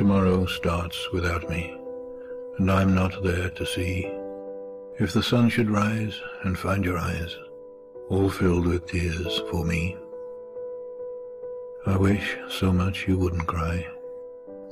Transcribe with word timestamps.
Tomorrow 0.00 0.46
starts 0.46 1.12
without 1.12 1.46
me, 1.50 1.76
and 2.56 2.70
I'm 2.70 2.94
not 2.94 3.22
there 3.22 3.50
to 3.50 3.66
see, 3.66 4.10
if 4.98 5.12
the 5.12 5.22
sun 5.22 5.50
should 5.50 5.68
rise 5.68 6.18
and 6.42 6.58
find 6.58 6.86
your 6.86 6.96
eyes 6.96 7.36
all 8.08 8.30
filled 8.30 8.66
with 8.66 8.86
tears 8.86 9.42
for 9.50 9.62
me, 9.62 9.98
I 11.84 11.98
wish 11.98 12.38
so 12.48 12.72
much 12.72 13.06
you 13.06 13.18
wouldn't 13.18 13.46
cry 13.46 13.86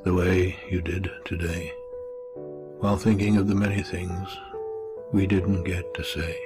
the 0.02 0.14
way 0.14 0.56
you 0.70 0.80
did 0.80 1.10
today, 1.26 1.74
while 2.78 2.96
thinking 2.96 3.36
of 3.36 3.48
the 3.48 3.54
many 3.54 3.82
things 3.82 4.34
we 5.12 5.26
didn't 5.26 5.64
get 5.64 5.92
to 5.92 6.04
say. 6.04 6.40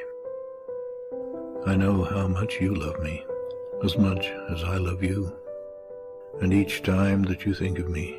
I 1.66 1.76
know 1.76 2.02
how 2.02 2.26
much 2.26 2.60
you 2.60 2.74
love 2.74 2.98
me, 2.98 3.24
as 3.84 3.96
much 3.96 4.26
as 4.50 4.64
I 4.64 4.76
love 4.78 5.04
you, 5.04 5.32
and 6.40 6.52
each 6.52 6.82
time 6.82 7.22
that 7.24 7.46
you 7.46 7.54
think 7.54 7.78
of 7.78 7.88
me, 7.88 8.18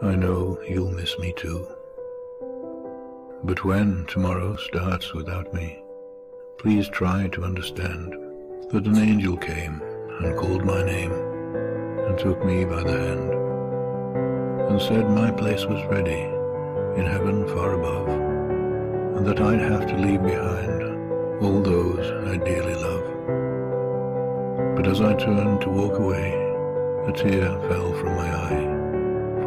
I 0.00 0.14
know 0.14 0.56
you'll 0.64 0.92
miss 0.92 1.18
me 1.18 1.32
too. 1.32 1.66
But 3.42 3.64
when 3.64 4.06
tomorrow 4.06 4.54
starts 4.54 5.12
without 5.12 5.52
me, 5.52 5.82
please 6.56 6.88
try 6.88 7.26
to 7.32 7.42
understand 7.42 8.12
that 8.70 8.86
an 8.86 8.96
angel 8.96 9.36
came 9.36 9.82
and 10.20 10.38
called 10.38 10.64
my 10.64 10.84
name 10.84 11.10
and 11.10 12.16
took 12.16 12.44
me 12.44 12.64
by 12.64 12.84
the 12.84 12.96
hand 12.96 13.32
and 14.70 14.80
said 14.80 15.10
my 15.10 15.32
place 15.32 15.64
was 15.64 15.84
ready 15.86 16.30
in 17.00 17.04
heaven 17.04 17.48
far 17.48 17.74
above 17.74 18.08
and 19.16 19.26
that 19.26 19.40
I'd 19.40 19.60
have 19.60 19.88
to 19.88 19.96
leave 19.96 20.22
behind 20.22 21.42
all 21.42 21.60
those 21.60 22.08
I 22.28 22.36
dearly 22.36 22.76
love. 22.76 23.04
But 24.76 24.86
as 24.86 25.00
I 25.00 25.14
turned 25.14 25.60
to 25.62 25.70
walk 25.70 25.98
away, 25.98 26.34
a 27.08 27.12
tear 27.12 27.50
fell 27.68 27.92
from 27.94 28.14
my 28.14 28.32
eye 28.32 28.77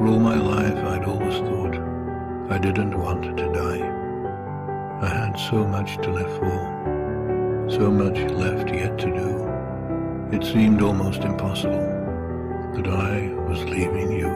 all 0.07 0.19
my 0.19 0.35
life 0.35 0.77
I'd 0.85 1.05
always 1.05 1.37
thought 1.39 1.75
I 2.49 2.57
didn't 2.57 2.97
want 2.97 3.23
to 3.23 3.53
die. 3.53 3.81
I 5.01 5.07
had 5.07 5.33
so 5.35 5.65
much 5.67 5.97
to 5.97 6.11
live 6.11 6.31
for, 6.37 7.67
so 7.69 7.91
much 7.91 8.17
left 8.31 8.73
yet 8.73 8.97
to 8.99 9.05
do. 9.05 10.35
It 10.35 10.43
seemed 10.43 10.81
almost 10.81 11.21
impossible 11.21 11.87
that 12.75 12.87
I 12.87 13.33
was 13.49 13.63
leaving 13.65 14.11
you. 14.11 14.29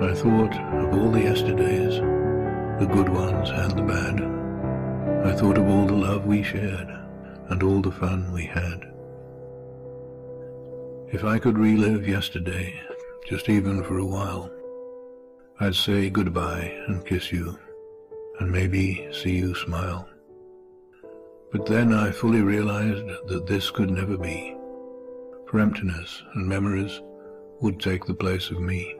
I 0.00 0.14
thought 0.14 0.54
of 0.54 0.98
all 0.98 1.10
the 1.10 1.22
yesterdays, 1.22 1.98
the 2.80 2.88
good 2.92 3.08
ones 3.08 3.50
and 3.50 3.78
the 3.78 3.82
bad. 3.82 5.26
I 5.26 5.36
thought 5.36 5.58
of 5.58 5.68
all 5.68 5.86
the 5.86 5.92
love 5.92 6.24
we 6.24 6.42
shared 6.42 6.88
and 7.48 7.62
all 7.62 7.82
the 7.82 7.92
fun 7.92 8.32
we 8.32 8.46
had. 8.46 8.90
If 11.12 11.24
I 11.24 11.38
could 11.38 11.58
relive 11.58 12.08
yesterday 12.08 12.80
just 13.24 13.48
even 13.48 13.82
for 13.82 13.98
a 13.98 14.04
while. 14.04 14.50
I'd 15.60 15.74
say 15.74 16.10
goodbye 16.10 16.74
and 16.88 17.06
kiss 17.06 17.32
you, 17.32 17.58
and 18.38 18.50
maybe 18.52 19.08
see 19.12 19.36
you 19.36 19.54
smile. 19.54 20.08
But 21.50 21.64
then 21.66 21.94
I 21.94 22.10
fully 22.10 22.42
realized 22.42 23.06
that 23.28 23.46
this 23.46 23.70
could 23.70 23.90
never 23.90 24.18
be, 24.18 24.56
for 25.46 25.60
emptiness 25.60 26.22
and 26.34 26.46
memories 26.46 27.00
would 27.60 27.80
take 27.80 28.04
the 28.04 28.14
place 28.14 28.50
of 28.50 28.60
me. 28.60 28.94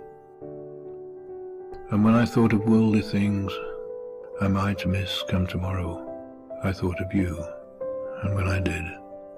And 1.90 2.02
when 2.02 2.14
I 2.14 2.24
thought 2.24 2.52
of 2.52 2.64
worldly 2.64 3.02
things 3.02 3.52
I 4.40 4.48
might 4.48 4.86
miss 4.86 5.22
come 5.28 5.46
tomorrow, 5.46 6.00
I 6.62 6.72
thought 6.72 7.00
of 7.00 7.12
you, 7.12 7.44
and 8.22 8.34
when 8.34 8.48
I 8.48 8.60
did, 8.60 8.84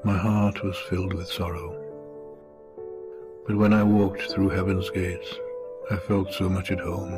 my 0.04 0.16
heart 0.16 0.62
was 0.62 0.76
filled 0.88 1.12
with 1.12 1.26
sorrow. 1.26 1.85
But 3.46 3.58
when 3.58 3.72
I 3.72 3.84
walked 3.84 4.22
through 4.22 4.48
heaven's 4.48 4.90
gates, 4.90 5.32
I 5.88 5.96
felt 5.96 6.32
so 6.32 6.48
much 6.48 6.72
at 6.72 6.80
home. 6.80 7.12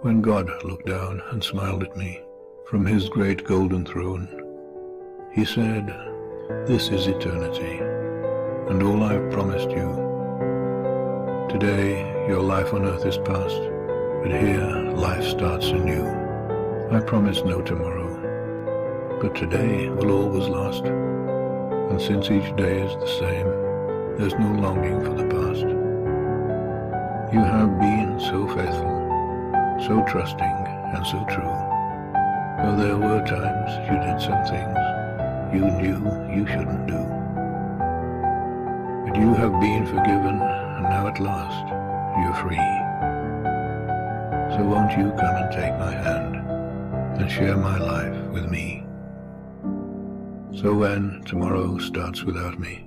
When 0.00 0.22
God 0.22 0.50
looked 0.64 0.86
down 0.86 1.20
and 1.32 1.44
smiled 1.44 1.82
at 1.82 1.94
me 1.98 2.22
from 2.66 2.86
his 2.86 3.10
great 3.10 3.44
golden 3.44 3.84
throne, 3.84 4.26
he 5.34 5.44
said, 5.44 5.86
This 6.66 6.88
is 6.88 7.08
eternity, 7.08 7.76
and 8.70 8.82
all 8.82 9.02
I've 9.02 9.30
promised 9.30 9.68
you. 9.70 9.88
Today 11.50 12.26
your 12.26 12.40
life 12.40 12.72
on 12.72 12.86
earth 12.86 13.04
is 13.04 13.18
past, 13.18 13.60
but 14.22 14.30
here 14.30 14.92
life 14.96 15.24
starts 15.24 15.66
anew. 15.66 16.06
I 16.90 17.00
promise 17.00 17.44
no 17.44 17.60
tomorrow, 17.60 19.18
but 19.20 19.34
today 19.34 19.90
will 19.90 20.10
all 20.10 20.28
was 20.30 20.48
lost, 20.48 20.84
and 20.84 22.00
since 22.00 22.30
each 22.30 22.56
day 22.56 22.80
is 22.80 22.94
the 22.94 23.18
same, 23.18 23.63
there's 24.18 24.34
no 24.34 24.52
longing 24.52 25.04
for 25.04 25.14
the 25.14 25.26
past. 25.26 25.66
You 27.32 27.40
have 27.40 27.78
been 27.80 28.20
so 28.20 28.46
faithful, 28.48 28.94
so 29.86 30.04
trusting, 30.06 30.56
and 30.94 31.06
so 31.06 31.24
true. 31.28 31.56
Though 32.62 32.76
there 32.76 32.96
were 32.96 33.24
times 33.26 33.70
you 33.90 33.98
did 33.98 34.20
some 34.20 34.44
things 34.44 34.78
you 35.52 35.70
knew 35.70 35.98
you 36.34 36.46
shouldn't 36.46 36.86
do. 36.86 37.02
But 39.04 39.16
you 39.16 39.34
have 39.34 39.60
been 39.60 39.86
forgiven, 39.86 40.40
and 40.40 40.82
now 40.84 41.08
at 41.08 41.20
last 41.20 41.66
you're 42.20 42.34
free. 42.34 42.56
So 44.56 44.64
won't 44.64 44.96
you 44.96 45.10
come 45.18 45.36
and 45.36 45.52
take 45.52 45.76
my 45.78 45.92
hand 45.92 46.36
and 47.20 47.30
share 47.30 47.56
my 47.56 47.78
life 47.78 48.16
with 48.32 48.48
me? 48.48 48.84
So 50.60 50.72
when 50.72 51.22
tomorrow 51.24 51.78
starts 51.78 52.22
without 52.22 52.58
me, 52.58 52.83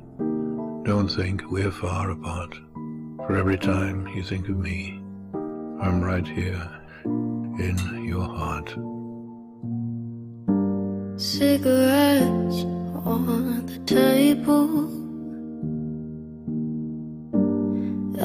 don't 0.87 1.09
think 1.09 1.43
we're 1.51 1.69
far 1.69 2.11
apart, 2.11 2.57
for 3.25 3.35
every 3.35 3.57
time 3.57 4.07
you 4.15 4.23
think 4.23 4.47
of 4.47 4.57
me, 4.57 4.97
I'm 5.81 5.99
right 6.01 6.25
here 6.25 6.65
in 7.03 8.05
your 8.05 8.23
heart. 8.23 8.69
Cigarettes 11.19 12.63
on 13.03 13.65
the 13.65 13.79
table, 13.79 14.87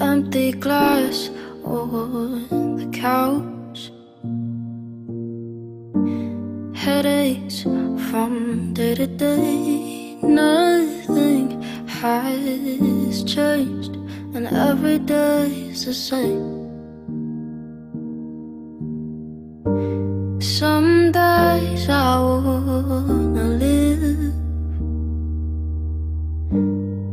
empty 0.01 0.53
glass 0.53 1.31
on 1.65 2.77
the 2.77 2.87
couch, 2.97 3.91
headaches 6.77 7.63
from 7.63 8.73
day 8.73 8.95
to 8.95 9.09
day, 9.09 10.17
nothing 10.23 11.62
has 12.03 13.23
changed, 13.23 13.95
and 14.35 14.49
every 14.49 14.99
day's 14.99 15.85
the 15.87 15.95
same. 15.95 16.51
Some 20.41 21.13
days 21.13 21.89
I 21.89 22.19
wanna 22.19 23.47
live, 23.65 24.35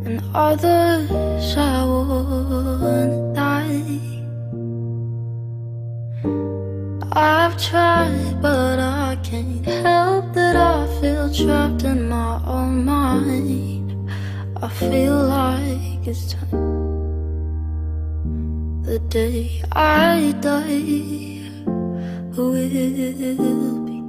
and 0.07 0.17
others 0.33 1.55
I 1.55 1.85
wanna 1.85 3.33
die. 3.35 3.99
I've 7.11 7.55
tried, 7.61 8.41
but 8.41 8.79
I 8.79 9.17
can't 9.21 9.65
help 9.65 10.33
that 10.33 10.55
I 10.55 10.87
feel 10.99 11.31
trapped 11.31 11.83
in 11.83 12.09
my 12.09 12.41
own 12.47 12.85
mind. 12.85 13.68
I 14.61 14.67
feel 14.67 15.23
like 15.23 16.05
it's 16.05 16.33
time. 16.33 16.83
The 18.83 18.99
day 18.99 19.63
I 19.71 20.35
die 20.41 21.47
will 22.35 23.85
be 23.85 24.01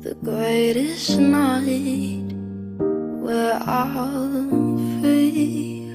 the 0.00 0.14
greatest 0.22 1.18
night 1.18 2.32
where 3.26 3.54
I'm 3.54 5.00
free. 5.00 5.90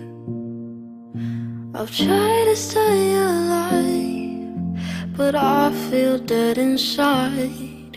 I've 1.74 1.96
tried 1.96 2.46
to 2.50 2.56
stay 2.58 3.14
alive, 3.14 5.16
but 5.16 5.34
I 5.34 5.72
feel 5.90 6.18
dead 6.18 6.58
inside. 6.58 7.96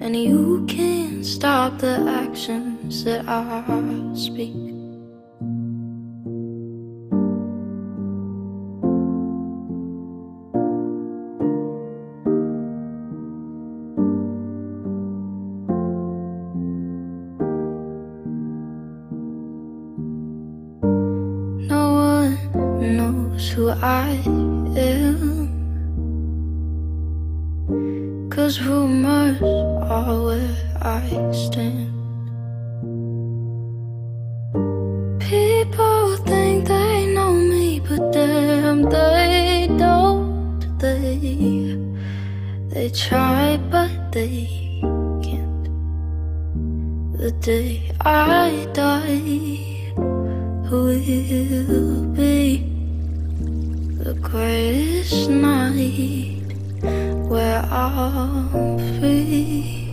And 0.00 0.16
you 0.16 0.64
can't 0.66 1.26
stop 1.26 1.78
the 1.78 1.98
actions 2.92 3.04
that 3.04 3.26
I 3.28 4.14
speak. 4.14 4.54
No 21.68 21.84
one 21.94 22.96
knows 22.96 23.50
who 23.50 23.70
I 23.70 24.20
am. 24.76 25.48
Cause 28.30 28.60
rumors 28.60 29.40
are 29.42 30.24
where 30.24 30.56
I 30.82 31.32
stand. 31.32 32.01
They 42.72 42.88
try, 42.88 43.58
but 43.70 44.12
they 44.12 44.80
can't. 45.22 45.68
The 47.18 47.30
day 47.32 47.92
I 48.00 48.66
die 48.72 49.92
will 50.70 52.06
be 52.16 52.64
the 54.02 54.14
greatest 54.14 55.28
night 55.28 56.40
where 57.28 57.62
I'm 57.70 58.78
free. 58.98 59.90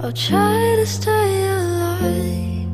I'll 0.00 0.12
try 0.12 0.76
to 0.76 0.86
stay 0.86 1.48
alive, 1.48 2.68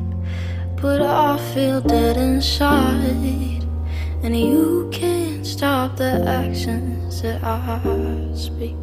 but 0.81 1.01
I 1.01 1.37
feel 1.53 1.81
dead 1.81 2.15
inside. 2.15 3.65
And 4.23 4.37
you 4.39 4.89
can't 4.93 5.45
stop 5.45 5.97
the 5.97 6.23
that 7.19 7.43
I 7.43 8.31
speak. 8.33 8.75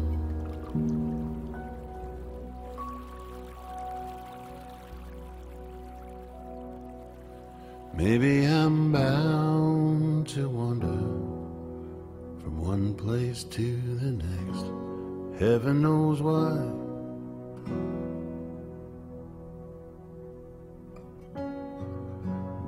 Maybe 7.93 8.45
I'm 8.45 8.91
bound 8.91 10.27
to 10.29 10.47
wander 10.47 10.87
from 12.41 12.61
one 12.61 12.93
place 12.93 13.43
to 13.45 13.75
the 14.01 14.11
next. 14.11 15.41
Heaven 15.41 15.81
knows 15.81 16.21
why. 16.21 16.55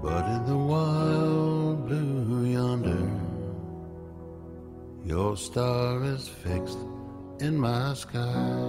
But 0.01 0.25
in 0.25 0.45
the 0.45 0.57
wild 0.57 1.87
blue 1.87 2.20
your 5.11 5.35
star 5.35 6.01
is 6.05 6.25
fixed 6.25 6.77
in 7.41 7.57
my 7.57 7.93
sky. 7.93 8.63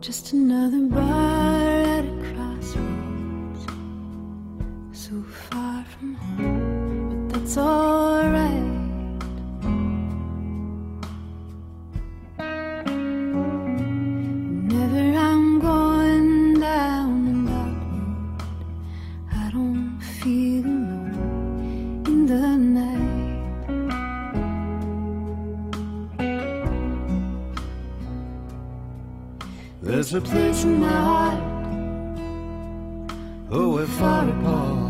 Just 0.00 0.32
another 0.32 0.86
bar 0.88 1.70
at 1.96 2.04
a 2.04 2.14
crossroads, 2.26 3.62
so 4.90 5.22
far 5.22 5.84
from 5.84 6.14
home, 6.14 7.28
but 7.28 7.38
that's 7.38 7.56
alright. 7.56 7.93
Oh, 33.50 33.74
we're 33.74 33.86
far 33.86 34.28
apart. 34.28 34.83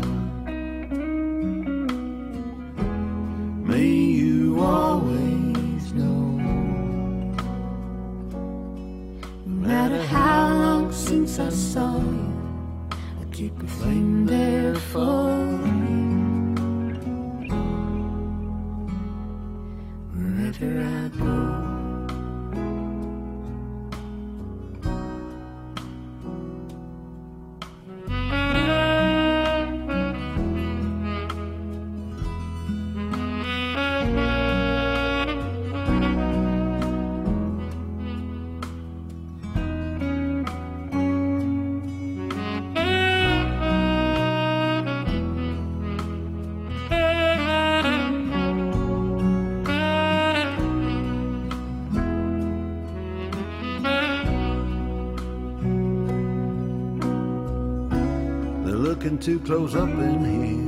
They're 59.15 59.23
too 59.23 59.39
close 59.41 59.75
up 59.75 59.89
in 59.89 60.25
here, 60.25 60.67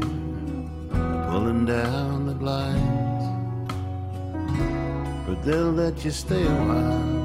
pulling 1.30 1.66
down 1.66 2.28
the 2.28 2.34
blinds. 2.34 3.26
But 5.28 5.44
they'll 5.44 5.72
let 5.72 6.06
you 6.06 6.12
stay 6.12 6.44
a 6.44 6.50
while, 6.50 7.17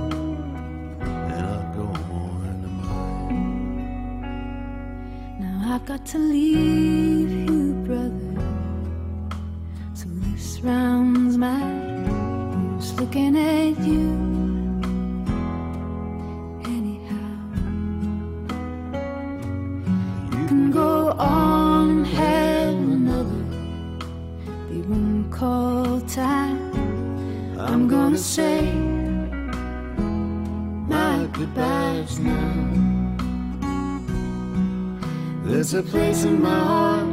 heart, 36.52 37.08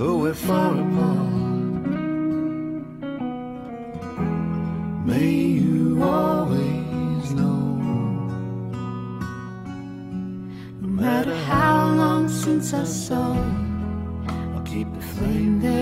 oh, 0.00 0.18
we're 0.22 0.34
far 0.34 0.72
apart. 0.74 1.28
May 5.06 5.30
you 5.30 6.02
always 6.02 7.32
know, 7.32 7.60
No 10.80 10.88
matter 10.88 11.34
how 11.46 11.94
long 11.94 12.28
since 12.28 12.74
I 12.74 12.84
saw 12.84 13.34
you, 13.34 13.68
I'll 14.54 14.62
keep 14.64 14.92
the 14.94 15.00
flame 15.00 15.60
there 15.60 15.77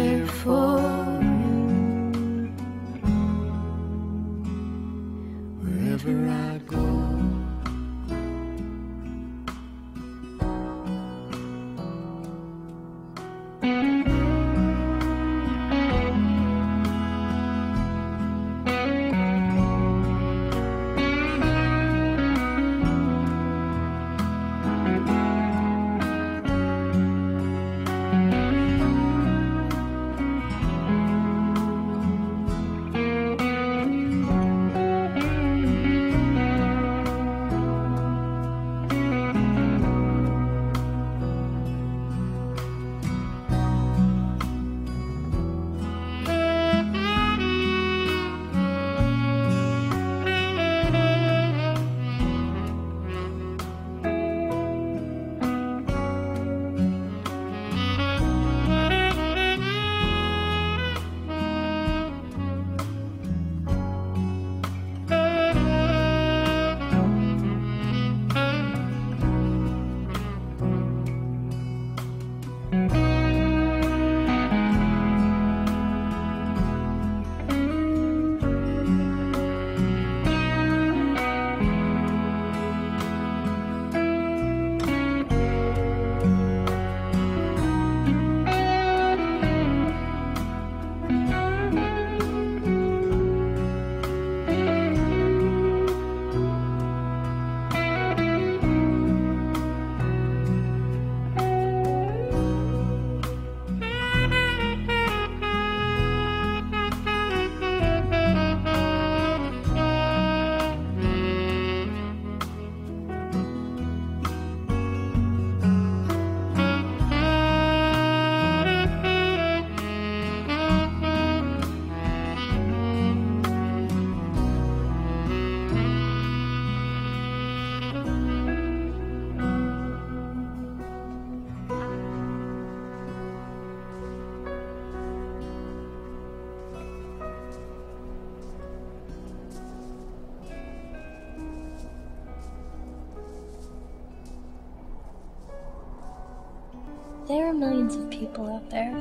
millions 147.56 147.96
of 147.96 148.10
people 148.10 148.46
out 148.54 148.68
there, 148.70 148.92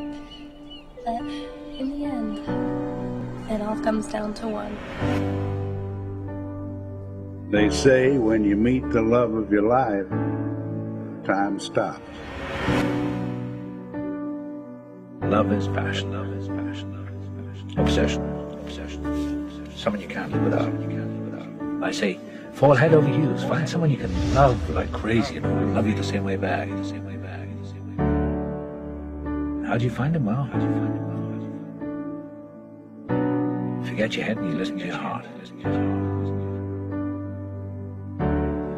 but 1.04 1.22
in 1.78 1.90
the 1.92 2.06
end, 2.06 2.40
it 3.52 3.62
all 3.62 3.80
comes 3.82 4.08
down 4.08 4.34
to 4.36 4.48
one. 4.48 4.76
They 7.52 7.70
say 7.70 8.18
when 8.18 8.44
you 8.44 8.56
meet 8.56 8.90
the 8.92 9.02
love 9.02 9.34
of 9.34 9.52
your 9.52 9.64
life, 9.64 10.10
time 11.26 11.60
stops. 11.60 12.02
Love 15.22 15.52
is 15.52 15.68
passion. 15.68 16.12
Love 16.12 16.32
is 16.34 16.48
passion. 16.48 16.92
Love 16.94 17.10
is 17.22 17.30
passion. 17.30 17.80
Obsession. 17.80 18.24
Obsession. 18.64 19.72
Someone 19.76 20.02
you 20.02 20.08
can't 20.08 20.32
live 20.32 20.44
without. 20.44 20.72
You 20.82 20.88
can't 20.88 21.32
live 21.32 21.34
without. 21.34 21.84
I 21.84 21.92
say, 21.92 22.20
fall 22.54 22.74
head 22.74 22.94
over 22.94 23.08
heels. 23.08 23.44
Find 23.44 23.68
someone 23.68 23.92
you 23.92 23.98
can 23.98 24.34
love 24.34 24.70
like 24.70 24.92
crazy 24.92 25.38
and 25.38 25.46
who 25.46 25.54
will 25.54 25.74
love 25.74 25.88
you 25.88 25.94
the 25.94 26.04
same 26.04 26.24
way 26.24 26.38
back. 26.38 26.70
The 26.70 26.84
same 26.86 27.06
way 27.06 27.18
back. 27.18 27.48
The 29.76 29.82
same 29.82 29.90
way 29.90 30.08
back. 30.08 30.16
How 30.16 30.16
do 30.16 30.16
you 30.16 30.16
find 30.16 30.16
him? 30.16 30.26
Well, 30.26 30.44
how 30.46 30.58
do 30.58 30.66
you 30.66 30.72
find 30.72 30.94
him? 30.96 31.06
Well? 33.08 33.86
Forget 33.86 34.16
your 34.16 34.26
head 34.26 34.38
and 34.38 34.50
you 34.50 34.58
listen 34.58 34.80
to 34.80 34.86
your 34.86 34.96
heart. 34.96 35.26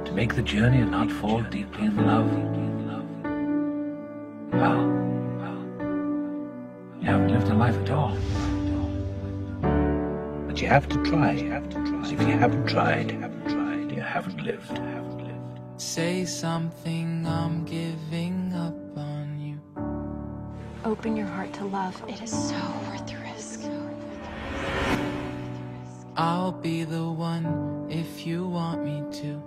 To 0.05 0.11
make 0.13 0.33
the 0.33 0.41
journey 0.41 0.79
and 0.79 0.89
not 0.89 1.11
fall 1.11 1.41
deeply 1.43 1.85
in 1.85 1.97
love. 2.07 2.31
Well, 4.53 4.81
you 6.99 7.05
haven't 7.05 7.31
lived 7.31 7.49
a 7.49 7.53
life 7.53 7.77
at 7.77 7.91
all. 7.91 8.17
But 10.47 10.59
you 10.61 10.67
have 10.67 10.89
to 10.89 11.03
try. 11.03 11.33
You 11.33 11.51
have 11.51 11.69
to 11.69 11.75
try. 11.75 12.11
if 12.11 12.21
you 12.21 12.37
haven't 12.37 12.67
tried, 12.67 13.11
you 13.11 13.19
haven't 13.19 13.49
tried, 13.49 13.91
you 13.91 14.01
haven't 14.01 14.41
lived. 14.41 14.79
Say 15.77 16.25
something, 16.25 17.27
I'm 17.27 17.65
giving 17.65 18.51
up 18.55 18.97
on. 18.97 19.06
Open 20.87 21.17
your 21.17 21.27
heart 21.27 21.51
to 21.51 21.65
love. 21.65 22.01
It 22.07 22.21
is 22.21 22.31
so 22.31 22.55
worth 22.87 23.05
the 23.05 23.17
risk. 23.17 23.59
I'll 26.15 26.53
be 26.53 26.85
the 26.85 27.03
one 27.03 27.87
if 27.89 28.25
you 28.25 28.47
want 28.47 28.85
me 28.85 29.03
to. 29.19 29.43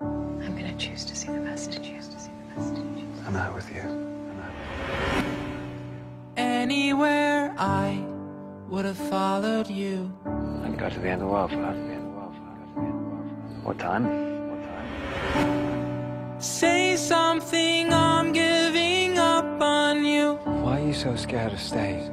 I'm 0.00 0.56
gonna 0.56 0.74
choose 0.78 1.04
to 1.04 1.14
see 1.14 1.28
the 1.28 1.40
best 1.40 1.74
in 1.74 1.84
you. 1.84 1.90
Choose 1.92 2.08
to 2.08 2.18
see 2.18 2.30
the 2.30 2.54
best. 2.54 2.72
I'm 3.26 3.34
not 3.34 3.54
with 3.54 3.68
you. 3.70 3.82
Anywhere 6.38 7.54
I 7.58 8.02
would 8.70 8.86
have 8.86 8.96
followed 8.96 9.68
you. 9.68 10.10
I 10.24 10.70
got 10.70 10.70
to 10.70 10.76
go 10.78 10.88
to 10.88 11.00
the 11.00 11.08
end 11.10 11.20
of 11.20 11.28
the 11.28 11.34
world 11.34 11.50
for 11.50 11.58
that. 11.58 11.76
What 13.62 13.78
time? 13.78 14.04
What 14.50 14.62
time? 14.64 16.40
Say 16.40 16.96
something, 16.96 17.92
I'm 17.92 18.32
giving 18.32 18.47
you 20.88 20.94
so 20.94 21.14
scared 21.16 21.52
of 21.52 21.60
staying? 21.60 22.10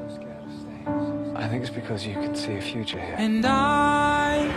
I 1.36 1.48
think 1.48 1.62
it's 1.63 1.70
because 1.74 2.05
you 2.05 2.13
can 2.15 2.36
see 2.36 2.55
a 2.55 2.62
future 2.62 3.00
here. 3.00 3.15
And 3.17 3.46
I 3.46 4.51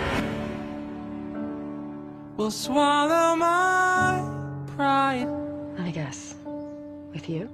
will 2.37 2.51
swallow 2.51 3.37
my 3.37 4.21
pride. 4.77 5.29
I 5.79 5.91
guess. 5.91 6.35
With 7.13 7.29
you? 7.29 7.49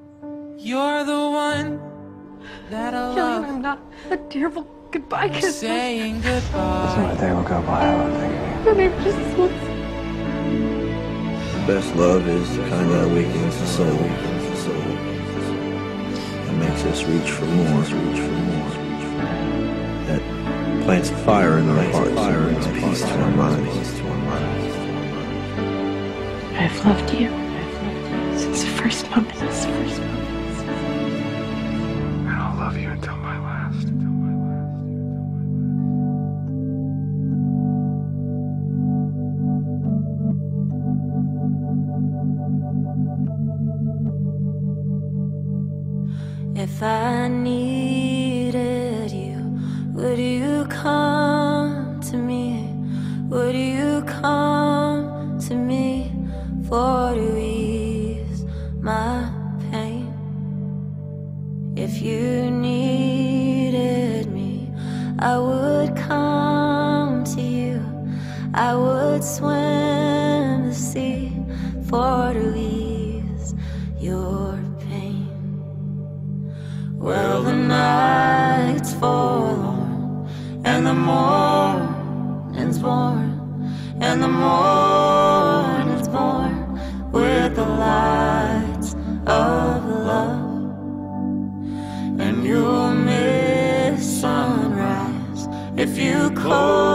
You're 0.56 1.04
the 1.04 1.20
one 1.30 1.80
that 2.70 2.94
I 2.94 3.14
Killian, 3.14 3.42
love. 3.42 3.44
I'm 3.44 3.60
not 3.62 3.78
a 4.10 4.16
terrible 4.16 4.66
goodbye 4.90 5.24
I'm 5.24 5.32
kiss. 5.34 5.58
saying 5.60 6.16
It's 6.24 6.46
goodbye. 6.46 6.96
not 6.96 7.14
a 7.14 7.18
day 7.18 7.32
will 7.34 7.42
go 7.42 7.60
by 7.62 7.80
I 7.86 7.94
won't 7.94 8.14
think 8.16 8.32
of 8.68 8.78
you. 8.78 8.84
And 8.84 8.94
I 8.94 9.04
just 9.04 9.38
want 9.38 9.52
The 11.52 11.66
best 11.72 11.94
love 11.96 12.26
is 12.26 12.56
the 12.56 12.62
kind 12.70 12.90
that 12.90 13.04
awakens 13.10 13.58
the 13.58 13.66
soul. 13.66 14.33
That 16.64 16.70
makes 16.70 16.84
us 16.86 17.04
reach 17.04 17.30
for 17.30 17.44
more, 17.44 17.80
reach 17.80 17.90
for 17.90 18.32
more. 18.32 18.70
That 20.06 20.22
plants 20.84 21.10
a 21.10 21.16
fire 21.18 21.58
in 21.58 21.68
our 21.68 21.82
hearts 21.92 22.08
and 22.08 22.44
brings 22.44 23.00
peace 23.00 23.02
to 23.02 23.18
our 23.20 23.30
minds. 23.32 23.88
I've 26.56 26.84
loved 26.86 27.12
you. 27.12 27.28
Since 28.38 28.64
the 28.64 28.70
first 28.70 29.10
moment. 29.10 29.36
Since 29.36 29.66
the 29.66 29.72
first 29.72 29.98
moment. 30.00 30.13
Nights 77.74 78.92
fall 78.94 79.74
and 80.70 80.80
the 80.90 80.98
morning's 81.12 82.78
born, 82.78 83.28
and 84.06 84.16
the 84.22 84.32
morning's 84.46 86.08
born 86.16 86.54
with 87.12 87.50
the 87.60 87.68
lights 87.86 88.90
of 89.26 89.76
love. 90.10 90.52
And 92.24 92.36
you'll 92.48 92.94
miss 93.10 94.20
sunrise 94.20 95.42
if 95.76 95.98
you 95.98 96.30
close 96.42 96.93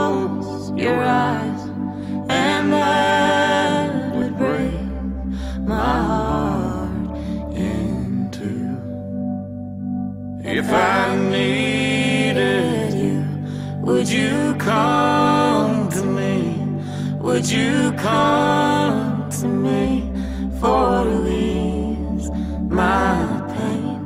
Would 17.39 17.51
you 17.51 17.93
come 17.93 19.29
to 19.39 19.47
me 19.47 20.11
for 20.59 21.05
to 21.05 21.25
ease 21.25 22.29
my 22.69 23.15
pain? 23.55 24.01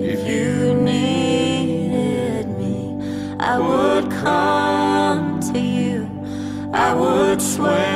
If 0.00 0.26
you 0.26 0.74
needed 0.74 2.48
me, 2.58 2.98
I 3.38 3.56
would 3.60 4.10
come 4.10 5.38
to 5.52 5.60
you. 5.60 6.10
I 6.74 6.92
would 6.92 7.40
swim 7.40 7.89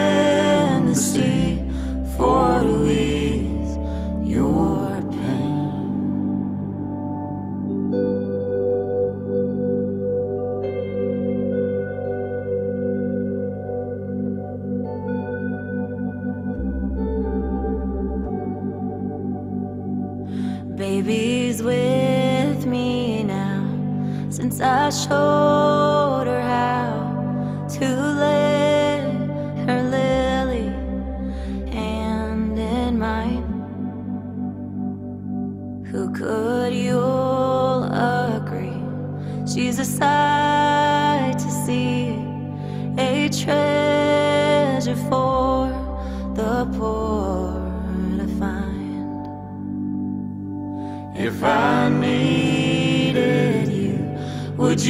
since 25.06 25.43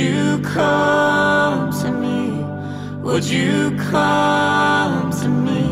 you 0.05 0.38
come 0.43 1.73
to 1.83 1.90
me? 1.90 2.21
Would 3.05 3.25
you 3.25 3.77
come 3.90 5.11
to 5.23 5.29
me 5.29 5.64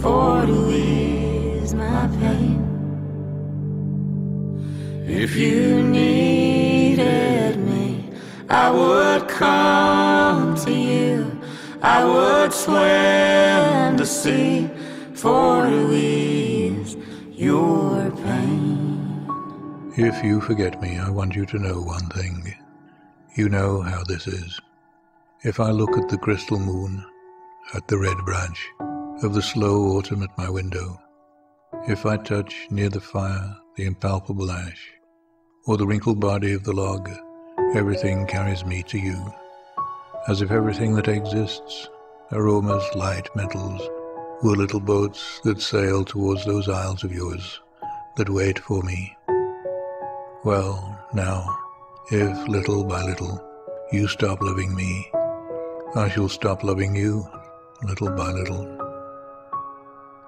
for 0.00 0.46
to 0.46 0.58
ease 0.70 1.74
my 1.74 2.06
pain? 2.20 2.62
If 5.06 5.34
you 5.36 5.82
needed 5.82 7.58
me, 7.58 8.10
I 8.48 8.70
would 8.70 9.28
come 9.28 10.54
to 10.64 10.72
you. 10.72 11.40
I 11.82 12.04
would 12.04 12.52
swim 12.52 13.96
to 13.96 14.06
sea 14.06 14.70
for 15.14 15.66
to 15.66 15.92
ease 15.92 16.96
your 17.32 18.10
pain. 18.10 18.66
If 19.96 20.22
you 20.22 20.40
forget 20.40 20.80
me, 20.80 20.98
I 20.98 21.10
want 21.10 21.34
you 21.34 21.46
to 21.46 21.58
know 21.58 21.80
one 21.80 22.06
thing. 22.10 22.54
You 23.36 23.50
know 23.50 23.82
how 23.82 24.02
this 24.02 24.26
is. 24.26 24.58
If 25.44 25.60
I 25.60 25.70
look 25.70 25.98
at 25.98 26.08
the 26.08 26.16
crystal 26.16 26.58
moon, 26.58 27.04
at 27.74 27.86
the 27.86 27.98
red 27.98 28.16
branch 28.24 28.66
of 29.22 29.34
the 29.34 29.42
slow 29.42 29.98
autumn 29.98 30.22
at 30.22 30.38
my 30.38 30.48
window, 30.48 30.98
if 31.86 32.06
I 32.06 32.16
touch 32.16 32.66
near 32.70 32.88
the 32.88 32.98
fire 32.98 33.54
the 33.76 33.84
impalpable 33.84 34.50
ash, 34.50 34.90
or 35.66 35.76
the 35.76 35.86
wrinkled 35.86 36.18
body 36.18 36.54
of 36.54 36.64
the 36.64 36.72
log, 36.72 37.10
everything 37.74 38.26
carries 38.26 38.64
me 38.64 38.82
to 38.84 38.98
you, 38.98 39.34
as 40.28 40.40
if 40.40 40.50
everything 40.50 40.94
that 40.94 41.08
exists, 41.08 41.90
aromas, 42.32 42.84
light, 42.94 43.28
metals, 43.36 43.86
were 44.42 44.56
little 44.56 44.80
boats 44.80 45.42
that 45.44 45.60
sail 45.60 46.06
towards 46.06 46.46
those 46.46 46.70
isles 46.70 47.04
of 47.04 47.12
yours 47.12 47.60
that 48.16 48.30
wait 48.30 48.58
for 48.58 48.82
me. 48.82 49.14
Well, 50.42 50.98
now, 51.12 51.65
if 52.12 52.46
little 52.46 52.84
by 52.84 53.02
little 53.02 53.42
you 53.90 54.06
stop 54.06 54.40
loving 54.40 54.72
me, 54.76 55.10
I 55.96 56.08
shall 56.08 56.28
stop 56.28 56.62
loving 56.62 56.94
you 56.94 57.28
little 57.82 58.12
by 58.12 58.30
little. 58.30 58.64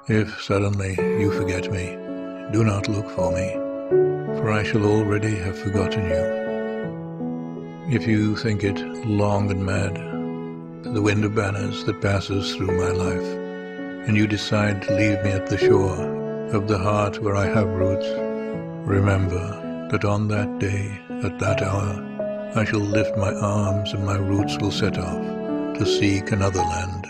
If 0.08 0.42
suddenly 0.42 0.96
you 0.98 1.30
forget 1.30 1.70
me, 1.70 1.90
do 2.52 2.64
not 2.64 2.88
look 2.88 3.08
for 3.10 3.30
me, 3.30 3.52
for 4.38 4.50
I 4.50 4.64
shall 4.64 4.84
already 4.86 5.36
have 5.36 5.56
forgotten 5.56 6.04
you. 6.04 7.94
If 7.96 8.08
you 8.08 8.34
think 8.34 8.64
it 8.64 8.80
long 9.06 9.48
and 9.52 9.64
mad, 9.64 9.94
the 10.94 11.02
wind 11.02 11.24
of 11.24 11.36
banners 11.36 11.84
that 11.84 12.02
passes 12.02 12.56
through 12.56 12.76
my 12.76 12.90
life, 12.90 14.08
and 14.08 14.16
you 14.16 14.26
decide 14.26 14.82
to 14.82 14.96
leave 14.96 15.22
me 15.22 15.30
at 15.30 15.46
the 15.46 15.58
shore 15.58 16.50
of 16.52 16.66
the 16.66 16.78
heart 16.78 17.22
where 17.22 17.36
I 17.36 17.46
have 17.46 17.68
roots, 17.68 18.08
remember 18.84 19.88
that 19.92 20.04
on 20.04 20.26
that 20.28 20.58
day, 20.58 21.07
at 21.24 21.38
that 21.40 21.62
hour, 21.62 22.52
I 22.54 22.64
shall 22.64 22.80
lift 22.80 23.16
my 23.16 23.32
arms 23.34 23.92
and 23.92 24.04
my 24.06 24.16
roots 24.16 24.56
will 24.58 24.70
set 24.70 24.98
off 24.98 25.20
to 25.78 25.84
seek 25.84 26.30
another 26.30 26.60
land. 26.60 27.04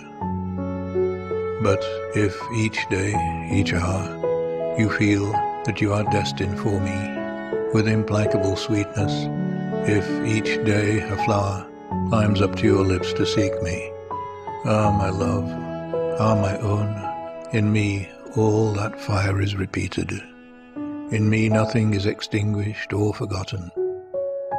But 1.62 1.84
if 2.14 2.36
each 2.54 2.88
day, 2.88 3.14
each 3.52 3.74
hour, 3.74 4.76
you 4.78 4.90
feel 4.90 5.30
that 5.64 5.80
you 5.80 5.92
are 5.92 6.04
destined 6.04 6.58
for 6.58 6.80
me 6.80 7.70
with 7.74 7.88
implacable 7.88 8.56
sweetness, 8.56 9.26
if 9.88 10.08
each 10.26 10.64
day 10.64 11.00
a 11.00 11.16
flower 11.24 11.66
climbs 12.08 12.40
up 12.40 12.56
to 12.56 12.64
your 12.64 12.84
lips 12.84 13.12
to 13.12 13.26
seek 13.26 13.60
me, 13.62 13.90
ah, 14.64 14.90
my 14.96 15.10
love, 15.10 15.44
ah, 16.20 16.34
my 16.34 16.56
own, 16.58 16.88
in 17.52 17.70
me 17.70 18.08
all 18.36 18.72
that 18.72 19.00
fire 19.00 19.40
is 19.40 19.56
repeated. 19.56 20.12
In 21.10 21.28
me 21.28 21.48
nothing 21.48 21.94
is 21.94 22.06
extinguished 22.06 22.92
or 22.92 23.12
forgotten. 23.12 23.70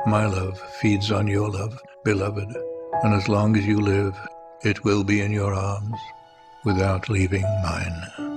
My 0.05 0.25
love 0.25 0.59
feeds 0.81 1.11
on 1.11 1.27
your 1.27 1.49
love, 1.49 1.77
beloved, 2.03 2.55
and 3.03 3.13
as 3.13 3.27
long 3.27 3.57
as 3.57 3.65
you 3.65 3.81
live, 3.81 4.17
it 4.63 4.83
will 4.83 5.03
be 5.03 5.21
in 5.21 5.31
your 5.31 5.53
arms 5.53 5.97
without 6.63 7.09
leaving 7.09 7.43
mine. 7.63 8.28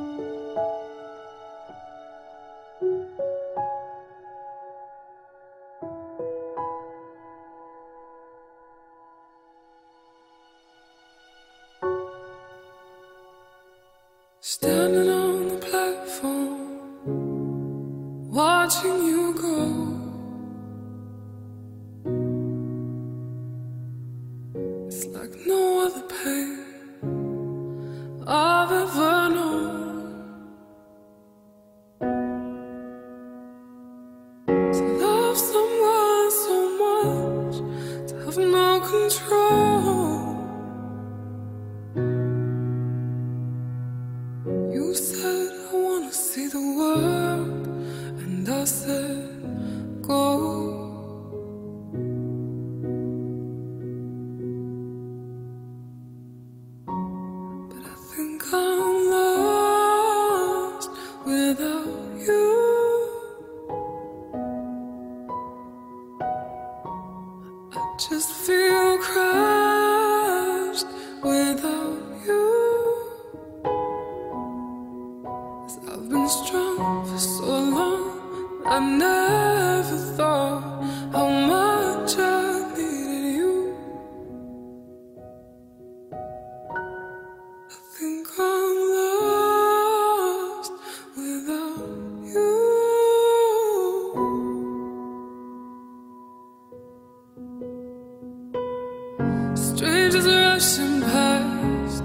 Strangers 100.13 100.35
rushing 100.35 101.01
past, 101.01 102.05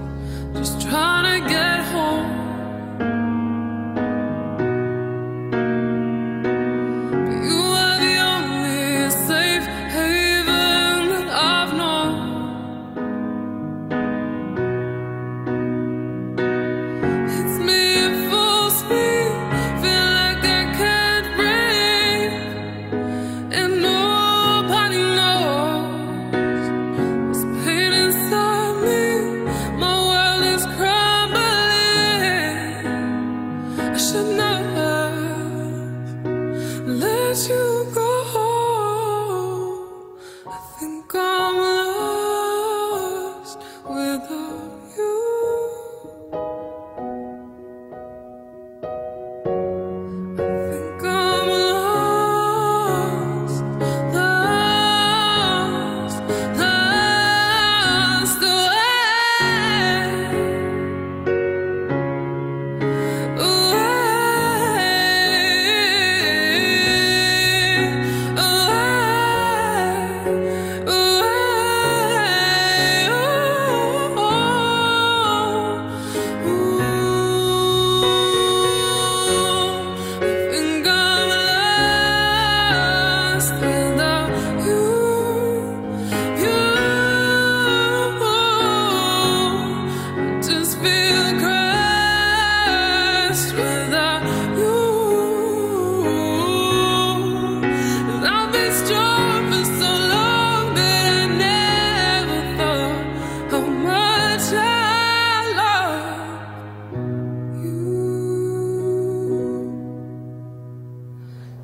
just 0.54 0.80
trying 0.80 1.42
to 1.42 1.48
get 1.50 1.57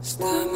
Stop. 0.04 0.53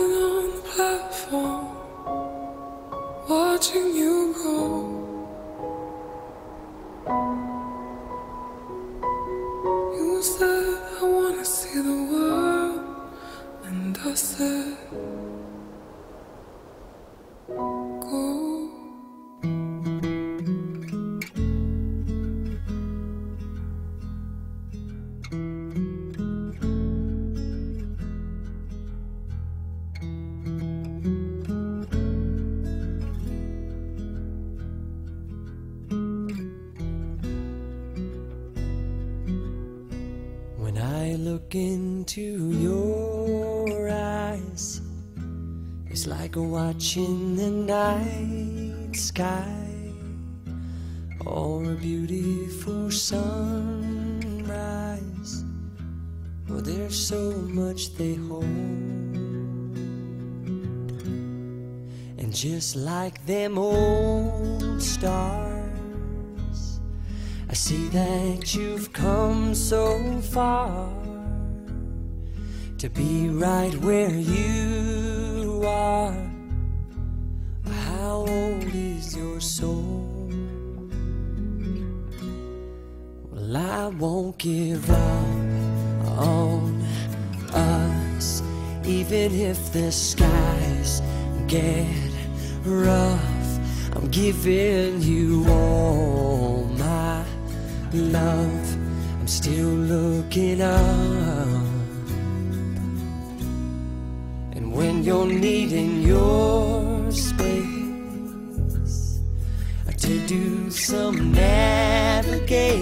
Watching 46.88 47.36
the 47.36 47.50
night 47.50 48.96
sky 48.96 49.44
or 51.26 51.72
a 51.72 51.74
beautiful 51.74 52.90
sunrise. 52.90 54.24
Well, 56.48 56.62
there's 56.62 56.98
so 56.98 57.32
much 57.32 57.94
they 57.96 58.14
hold. 58.14 58.42
And 62.16 62.34
just 62.34 62.74
like 62.74 63.26
them 63.26 63.58
old 63.58 64.80
stars, 64.80 65.60
I 67.50 67.52
see 67.52 67.88
that 67.88 68.54
you've 68.54 68.94
come 68.94 69.54
so 69.54 70.22
far 70.32 70.88
to 72.78 72.88
be 72.88 73.28
right 73.28 73.74
where 73.82 74.08
you 74.08 74.77
giving 94.42 95.02
you 95.02 95.44
all 95.48 96.64
my 96.78 97.24
love. 97.92 98.76
I'm 99.18 99.26
still 99.26 99.66
looking 99.66 100.62
up. 100.62 101.64
And 104.52 104.72
when 104.72 105.02
you're 105.02 105.26
needing 105.26 106.02
your 106.02 107.10
space 107.10 107.66
to 109.96 110.26
do 110.26 110.70
some 110.70 111.32
navigating, 111.32 112.72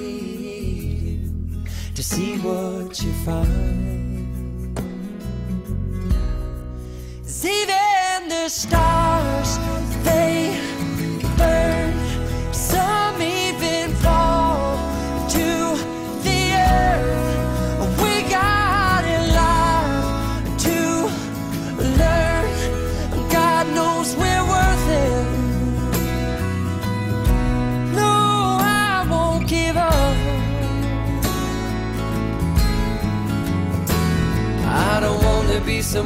to 1.95 2.03
see 2.03 2.37
what 2.39 3.03
you 3.03 3.13
find. 3.25 4.08
Even 8.49 8.71
the 8.71 9.28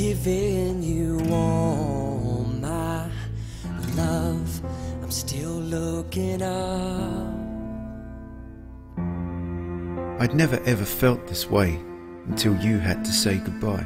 Giving 0.00 0.82
you 0.82 1.20
all 1.30 2.46
my 2.58 3.06
love. 3.96 4.64
I'm 5.02 5.10
still 5.10 5.60
looking 5.76 6.40
up. 6.40 7.34
I'd 10.18 10.34
never 10.34 10.58
ever 10.64 10.86
felt 10.86 11.26
this 11.26 11.50
way 11.50 11.78
until 12.28 12.56
you 12.56 12.78
had 12.78 13.04
to 13.04 13.12
say 13.12 13.36
goodbye. 13.36 13.84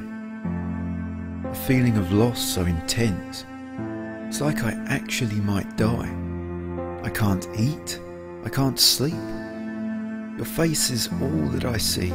A 1.50 1.54
feeling 1.66 1.96
of 1.96 2.12
loss 2.12 2.40
so 2.40 2.62
intense. 2.62 3.44
It's 4.28 4.40
like 4.40 4.62
I 4.62 4.72
actually 4.86 5.40
might 5.40 5.76
die. 5.76 6.12
I 7.02 7.10
can't 7.10 7.48
eat. 7.58 8.00
I 8.44 8.50
can't 8.50 8.78
sleep. 8.78 9.24
Your 10.36 10.46
face 10.46 10.90
is 10.90 11.08
all 11.20 11.48
that 11.54 11.64
I 11.64 11.76
see. 11.76 12.12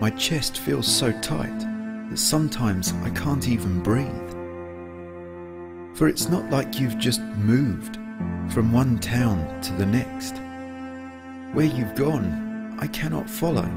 My 0.00 0.08
chest 0.16 0.56
feels 0.56 0.86
so 0.86 1.12
tight 1.20 1.75
that 2.10 2.18
sometimes 2.18 2.92
I 3.02 3.10
can't 3.10 3.48
even 3.48 3.82
breathe. 3.82 4.30
For 5.96 6.08
it's 6.08 6.28
not 6.28 6.50
like 6.50 6.78
you've 6.78 6.98
just 6.98 7.20
moved 7.20 7.96
from 8.52 8.72
one 8.72 8.98
town 8.98 9.60
to 9.62 9.72
the 9.74 9.86
next. 9.86 10.36
Where 11.54 11.66
you've 11.66 11.94
gone, 11.94 12.76
I 12.78 12.86
cannot 12.88 13.28
follow 13.28 13.68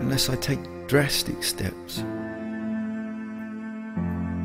unless 0.00 0.28
I 0.28 0.36
take 0.36 0.58
drastic 0.88 1.42
steps. 1.42 2.04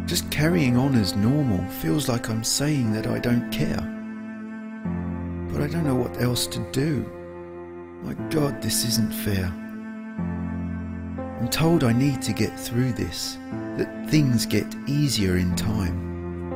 Just 0.05 0.29
carrying 0.29 0.77
on 0.77 0.95
as 0.95 1.15
normal 1.15 1.65
feels 1.71 2.07
like 2.09 2.29
I'm 2.29 2.43
saying 2.43 2.93
that 2.93 3.07
I 3.07 3.19
don't 3.19 3.49
care. 3.51 3.81
But 5.51 5.61
I 5.61 5.67
don't 5.67 5.85
know 5.85 5.95
what 5.95 6.21
else 6.21 6.47
to 6.47 6.59
do. 6.71 7.05
My 8.03 8.13
God, 8.29 8.61
this 8.61 8.85
isn't 8.85 9.13
fair. 9.13 9.60
I'm 11.41 11.49
told 11.49 11.83
I 11.83 11.91
need 11.91 12.21
to 12.21 12.33
get 12.33 12.55
through 12.57 12.91
this, 12.93 13.39
that 13.77 14.07
things 14.11 14.45
get 14.45 14.67
easier 14.85 15.37
in 15.37 15.55
time. 15.55 16.51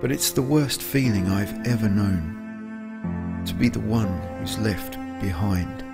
But 0.00 0.10
it's 0.10 0.30
the 0.30 0.40
worst 0.40 0.80
feeling 0.80 1.26
I've 1.26 1.66
ever 1.66 1.86
known 1.86 3.42
to 3.44 3.52
be 3.52 3.68
the 3.68 3.80
one 3.80 4.08
who's 4.38 4.58
left 4.60 4.92
behind. 5.20 5.89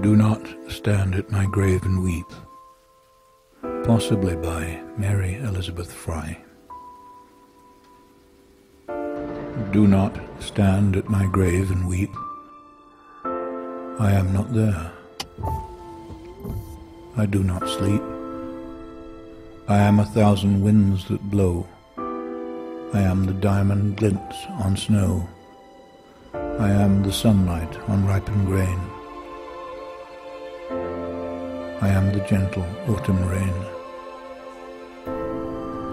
Do 0.00 0.14
not 0.14 0.40
stand 0.68 1.16
at 1.16 1.28
my 1.32 1.46
grave 1.46 1.82
and 1.82 2.04
weep. 2.04 2.30
Possibly 3.84 4.36
by 4.36 4.80
Mary 4.96 5.34
Elizabeth 5.34 5.92
Frye. 5.92 6.38
Do 9.72 9.88
not 9.88 10.16
stand 10.38 10.94
at 10.96 11.08
my 11.08 11.26
grave 11.26 11.72
and 11.72 11.88
weep. 11.88 12.14
I 13.24 14.12
am 14.12 14.32
not 14.32 14.54
there. 14.54 14.92
I 17.16 17.26
do 17.26 17.42
not 17.42 17.68
sleep. 17.68 18.02
I 19.66 19.78
am 19.78 19.98
a 19.98 20.06
thousand 20.06 20.62
winds 20.62 21.08
that 21.08 21.28
blow. 21.28 21.66
I 22.94 23.00
am 23.00 23.26
the 23.26 23.34
diamond 23.34 23.96
glints 23.96 24.36
on 24.60 24.76
snow. 24.76 25.28
I 26.32 26.70
am 26.70 27.02
the 27.02 27.12
sunlight 27.12 27.76
on 27.88 28.06
ripened 28.06 28.46
grain. 28.46 28.78
I 31.80 31.90
am 31.90 32.12
the 32.12 32.26
gentle 32.26 32.66
autumn 32.88 33.24
rain. 33.28 33.54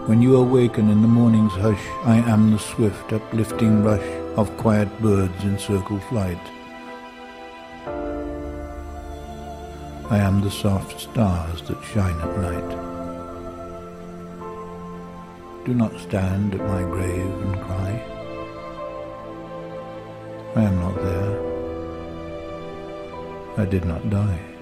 When 0.08 0.20
you 0.20 0.36
awaken 0.38 0.90
in 0.90 1.04
the 1.04 1.08
morning's 1.08 1.54
hush, 1.54 1.86
I 2.04 2.18
am 2.18 2.52
the 2.52 2.58
swift 2.58 3.14
uplifting 3.14 3.84
rush 3.84 4.08
of 4.36 4.58
quiet 4.58 4.90
birds 5.00 5.44
in 5.44 5.60
circle 5.60 6.00
flight. 6.10 6.42
I 10.10 10.18
am 10.18 10.42
the 10.42 10.50
soft 10.50 11.00
stars 11.02 11.62
that 11.68 11.84
shine 11.84 12.20
at 12.20 12.38
night. 12.40 12.72
Do 15.66 15.74
not 15.76 16.00
stand 16.00 16.56
at 16.56 16.62
my 16.62 16.82
grave 16.82 17.42
and 17.46 17.62
cry. 17.62 18.04
I 20.56 20.64
am 20.64 20.80
not 20.80 20.96
there. 20.96 21.56
I 23.58 23.66
did 23.66 23.86
not 23.86 24.10
die. 24.10 24.55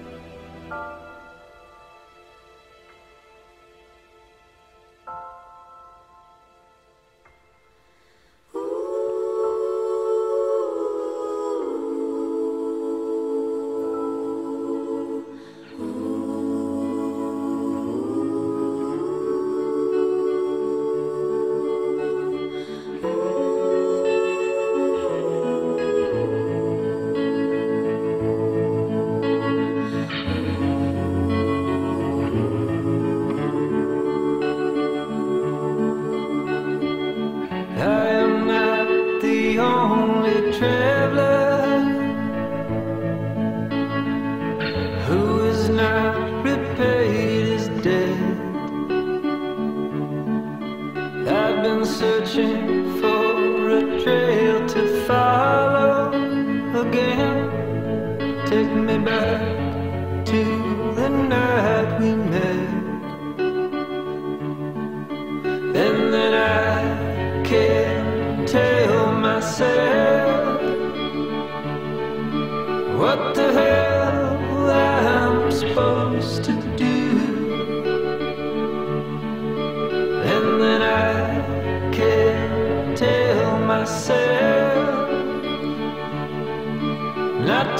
Again. 56.88 58.46
Take 58.46 58.72
me 58.72 58.98
back 58.98 59.63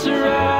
not 0.06 0.53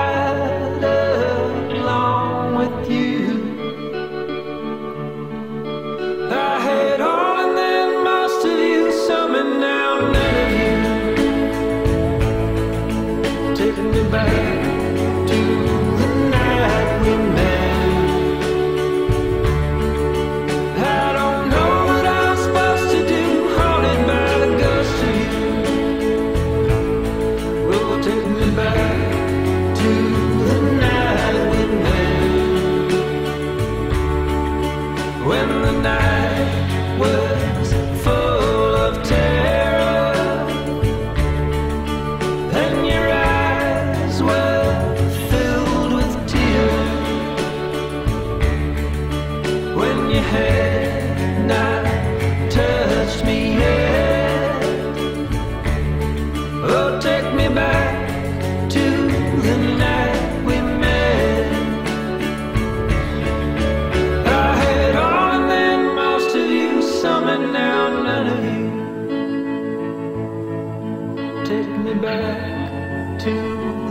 me 71.85 71.93
back 71.93 73.19
to 73.19 73.31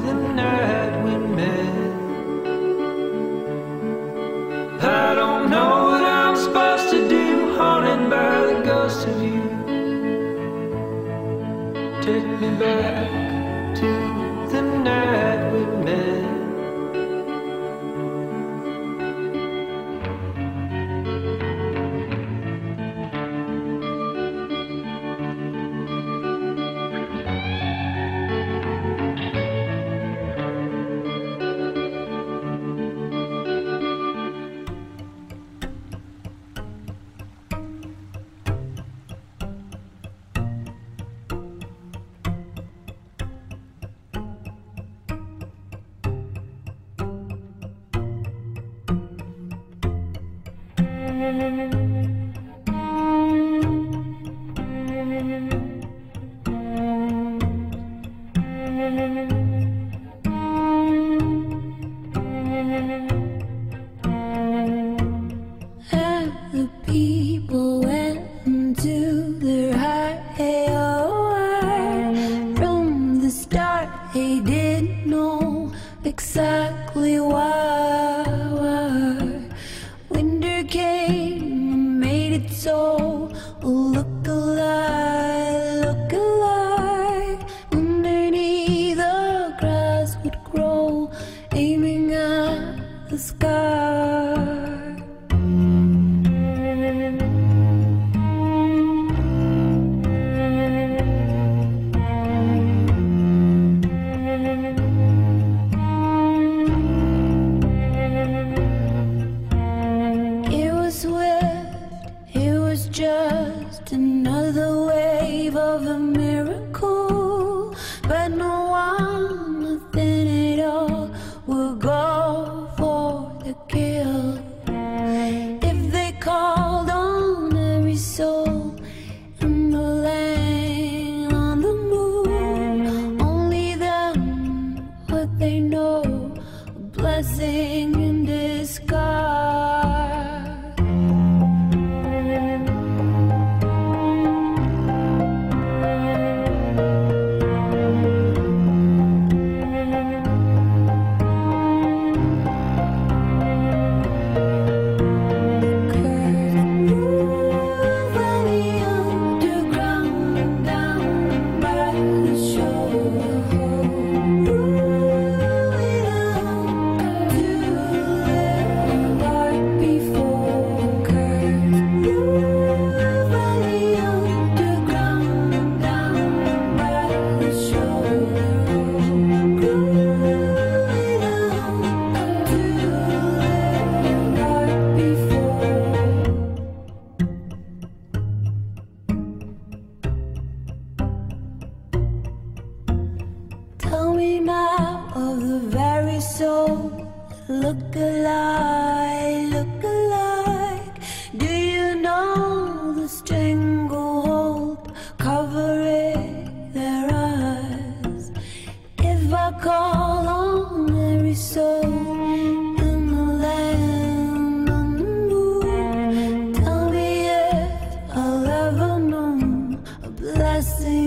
the 0.05 0.13
night 0.13 1.03
we 1.05 1.15
met. 1.35 1.93
I 4.81 5.13
don't 5.13 5.51
know 5.51 5.83
what 5.89 6.03
I'm 6.03 6.35
supposed 6.35 6.89
to 6.89 7.07
do, 7.07 7.55
haunted 7.55 8.09
by 8.09 8.45
the 8.47 8.61
ghost 8.65 9.07
of 9.07 9.21
you. 9.21 9.43
Take 12.01 12.25
me 12.41 12.49
back 12.57 13.22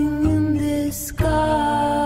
in 0.07 0.57
the 0.57 0.91
sky. 0.91 1.96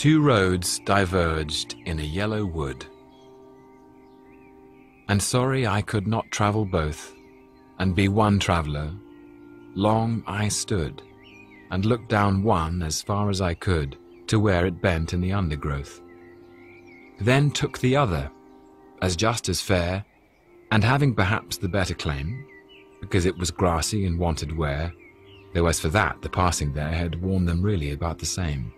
Two 0.00 0.22
roads 0.22 0.78
diverged 0.86 1.76
in 1.84 1.98
a 1.98 2.02
yellow 2.02 2.46
wood. 2.46 2.86
And 5.10 5.22
sorry 5.22 5.66
I 5.66 5.82
could 5.82 6.06
not 6.06 6.30
travel 6.30 6.64
both, 6.64 7.14
and 7.78 7.94
be 7.94 8.08
one 8.08 8.38
traveller. 8.38 8.94
Long 9.74 10.24
I 10.26 10.48
stood, 10.48 11.02
and 11.70 11.84
looked 11.84 12.08
down 12.08 12.42
one 12.42 12.80
as 12.80 13.02
far 13.02 13.28
as 13.28 13.42
I 13.42 13.52
could 13.52 13.98
to 14.28 14.40
where 14.40 14.64
it 14.64 14.80
bent 14.80 15.12
in 15.12 15.20
the 15.20 15.34
undergrowth. 15.34 16.00
Then 17.20 17.50
took 17.50 17.78
the 17.78 17.94
other, 17.96 18.30
as 19.02 19.16
just 19.16 19.50
as 19.50 19.60
fair, 19.60 20.02
and 20.70 20.82
having 20.82 21.14
perhaps 21.14 21.58
the 21.58 21.68
better 21.68 21.92
claim, 21.92 22.46
because 23.02 23.26
it 23.26 23.36
was 23.36 23.50
grassy 23.50 24.06
and 24.06 24.18
wanted 24.18 24.56
wear, 24.56 24.94
though 25.52 25.66
as 25.66 25.78
for 25.78 25.90
that 25.90 26.22
the 26.22 26.30
passing 26.30 26.72
there 26.72 26.90
had 26.90 27.20
worn 27.20 27.44
them 27.44 27.60
really 27.60 27.90
about 27.92 28.18
the 28.18 28.24
same. 28.24 28.72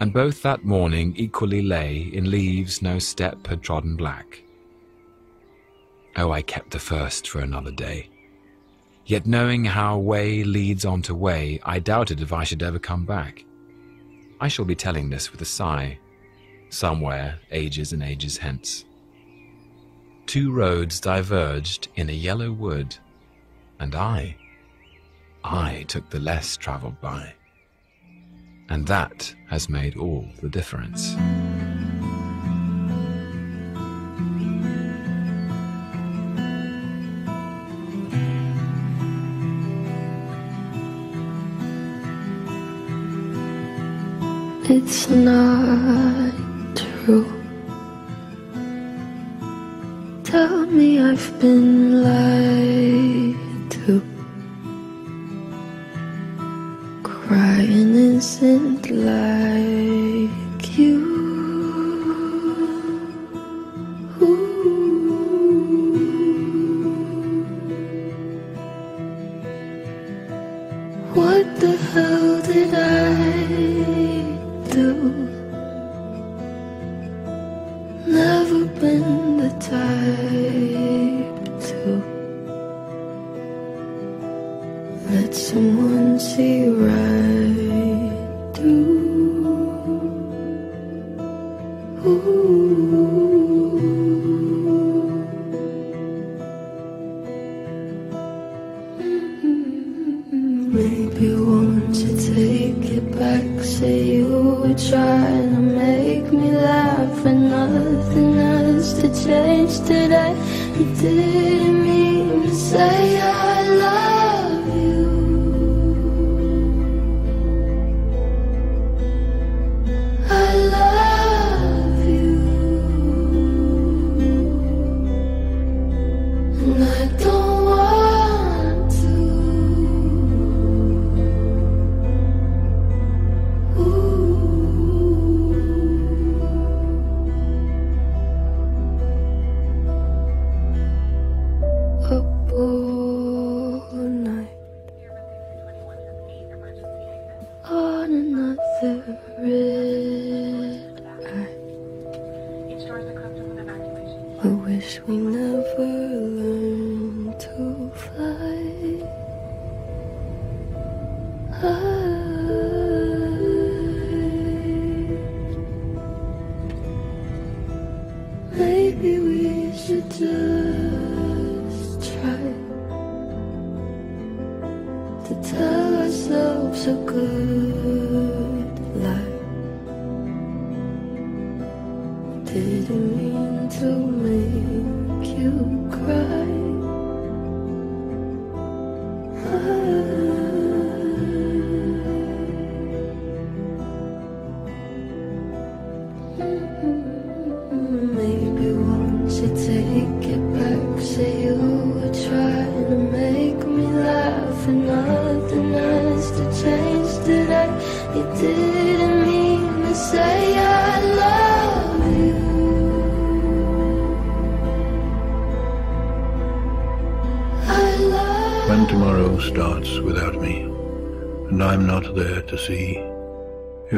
And 0.00 0.12
both 0.12 0.42
that 0.42 0.64
morning 0.64 1.14
equally 1.16 1.62
lay 1.62 2.10
in 2.12 2.30
leaves 2.30 2.82
no 2.82 2.98
step 2.98 3.46
had 3.46 3.62
trodden 3.62 3.96
black. 3.96 4.42
Oh, 6.16 6.30
I 6.30 6.42
kept 6.42 6.70
the 6.70 6.78
first 6.78 7.28
for 7.28 7.40
another 7.40 7.72
day. 7.72 8.10
Yet 9.06 9.26
knowing 9.26 9.64
how 9.64 9.98
way 9.98 10.44
leads 10.44 10.84
on 10.84 11.02
to 11.02 11.14
way, 11.14 11.60
I 11.64 11.78
doubted 11.78 12.20
if 12.20 12.32
I 12.32 12.44
should 12.44 12.62
ever 12.62 12.78
come 12.78 13.04
back. 13.04 13.44
I 14.40 14.48
shall 14.48 14.64
be 14.64 14.74
telling 14.74 15.10
this 15.10 15.30
with 15.30 15.42
a 15.42 15.46
sigh, 15.46 15.98
somewhere 16.70 17.38
ages 17.50 17.92
and 17.92 18.02
ages 18.02 18.38
hence. 18.38 18.84
Two 20.26 20.52
roads 20.52 21.00
diverged 21.00 21.88
in 21.96 22.08
a 22.08 22.12
yellow 22.12 22.50
wood, 22.50 22.96
and 23.78 23.94
I, 23.94 24.36
I 25.44 25.84
took 25.86 26.08
the 26.08 26.18
less 26.20 26.56
travelled 26.56 27.00
by. 27.00 27.34
And 28.68 28.86
that 28.86 29.34
has 29.48 29.68
made 29.68 29.96
all 29.96 30.26
the 30.40 30.48
difference. 30.48 31.14
It's 44.66 45.08
not 45.10 46.32
true. 46.74 47.30
Tell 50.24 50.66
me 50.66 50.98
I've 51.00 51.38
been 51.38 52.02
lied 52.02 53.43
Isn't 58.24 58.86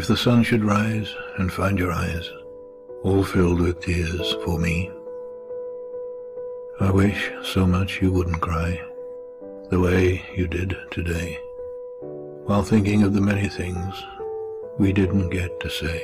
if 0.06 0.10
the 0.10 0.16
sun 0.16 0.40
should 0.40 0.62
rise 0.62 1.16
and 1.38 1.52
find 1.52 1.80
your 1.80 1.90
eyes 1.90 2.30
all 3.02 3.24
filled 3.24 3.60
with 3.60 3.80
tears 3.80 4.36
for 4.44 4.56
me, 4.56 4.88
I 6.78 6.92
wish 6.92 7.32
so 7.42 7.66
much 7.66 8.00
you 8.00 8.12
wouldn't 8.12 8.40
cry 8.40 8.80
the 9.68 9.80
way 9.80 10.24
you 10.36 10.46
did 10.46 10.76
today, 10.92 11.40
while 12.44 12.62
thinking 12.62 13.02
of 13.02 13.14
the 13.14 13.20
many 13.20 13.48
things 13.48 14.00
we 14.78 14.92
didn't 14.92 15.30
get 15.30 15.58
to 15.58 15.68
say. 15.68 16.00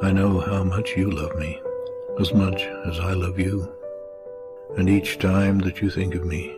I 0.00 0.12
know 0.12 0.38
how 0.38 0.62
much 0.62 0.96
you 0.96 1.10
love 1.10 1.34
me, 1.34 1.60
as 2.20 2.32
much 2.32 2.62
as 2.86 3.00
I 3.00 3.12
love 3.12 3.40
you, 3.40 3.68
and 4.76 4.88
each 4.88 5.18
time 5.18 5.58
that 5.62 5.82
you 5.82 5.90
think 5.90 6.14
of 6.14 6.24
me, 6.24 6.56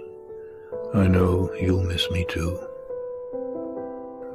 I 0.92 1.06
know 1.06 1.50
you'll 1.58 1.82
miss 1.82 2.10
me 2.10 2.26
too. 2.28 2.60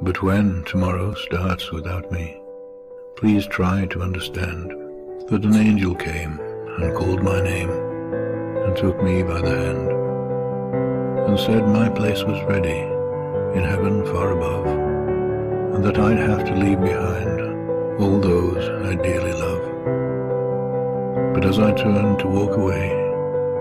But 0.08 0.22
when 0.22 0.64
tomorrow 0.64 1.12
starts 1.12 1.70
without 1.70 2.10
me, 2.10 2.40
please 3.18 3.46
try 3.46 3.84
to 3.90 4.00
understand 4.00 4.70
that 5.28 5.44
an 5.44 5.54
angel 5.54 5.94
came 5.94 6.40
and 6.40 6.96
called 6.96 7.22
my 7.22 7.42
name 7.42 7.68
and 7.68 8.74
took 8.74 9.02
me 9.02 9.22
by 9.22 9.42
the 9.42 9.50
hand 9.50 9.90
and 11.28 11.38
said 11.38 11.68
my 11.68 11.90
place 11.90 12.22
was 12.24 12.42
ready 12.44 12.80
in 13.54 13.62
heaven 13.62 14.02
far 14.06 14.32
above 14.32 14.66
and 15.74 15.84
that 15.84 15.98
I'd 15.98 16.16
have 16.16 16.42
to 16.46 16.54
leave 16.56 16.80
behind 16.80 18.00
all 18.00 18.18
those 18.18 18.66
I 18.86 18.94
dearly 18.94 19.34
love. 19.34 19.64
But 21.34 21.44
as 21.44 21.58
I 21.58 21.74
turned 21.74 22.20
to 22.20 22.28
walk 22.28 22.56
away, 22.56 22.92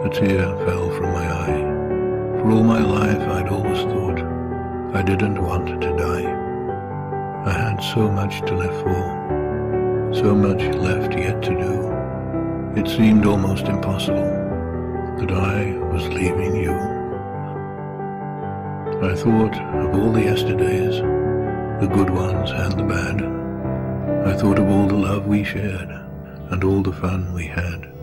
a 0.06 0.10
tear 0.10 0.48
fell 0.66 0.92
from 0.92 1.12
my 1.12 1.30
eye. 1.30 2.40
For 2.40 2.52
all 2.52 2.64
my 2.64 2.80
life 2.80 3.22
I'd 3.36 3.50
always 3.50 3.82
thought 3.82 4.22
I 4.96 5.02
didn't 5.02 5.44
want 5.44 5.82
to 5.82 5.98
die. 5.98 6.27
Had 7.78 7.94
so 7.94 8.10
much 8.10 8.40
to 8.42 8.56
live 8.56 8.76
for, 8.82 10.12
so 10.12 10.34
much 10.34 10.64
left 10.78 11.14
yet 11.14 11.44
to 11.44 11.52
do. 11.52 12.80
It 12.80 12.88
seemed 12.88 13.28
almost 13.28 13.68
impossible 13.68 14.26
that 15.20 15.32
I 15.32 15.78
was 15.94 16.08
leaving 16.08 16.56
you. 16.56 16.72
I 19.08 19.14
thought 19.16 19.54
of 19.54 19.94
all 19.94 20.12
the 20.12 20.24
yesterdays, 20.24 20.96
the 21.80 21.94
good 21.94 22.10
ones 22.10 22.50
and 22.50 22.80
the 22.80 22.84
bad. 22.84 23.22
I 24.28 24.36
thought 24.36 24.58
of 24.58 24.68
all 24.70 24.88
the 24.88 24.96
love 24.96 25.28
we 25.28 25.44
shared 25.44 25.92
and 26.50 26.64
all 26.64 26.82
the 26.82 26.94
fun 26.94 27.32
we 27.32 27.46
had. 27.46 27.97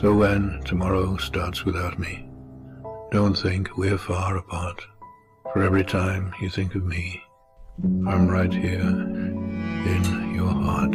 So 0.00 0.14
when 0.14 0.62
tomorrow 0.64 1.16
starts 1.16 1.64
without 1.64 1.98
me, 1.98 2.24
don't 3.10 3.34
think 3.34 3.76
we're 3.76 3.98
far 3.98 4.36
apart. 4.36 4.80
For 5.52 5.64
every 5.64 5.84
time 5.84 6.32
you 6.40 6.48
think 6.50 6.76
of 6.76 6.84
me, 6.84 7.20
I'm 8.06 8.28
right 8.28 8.52
here 8.52 8.78
in 8.78 10.34
your 10.36 10.52
heart. 10.52 10.94